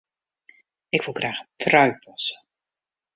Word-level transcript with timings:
Ik 0.95 1.01
wol 1.03 1.13
graach 1.19 1.41
in 1.43 1.49
trui 1.61 1.89
passe. 2.03 2.35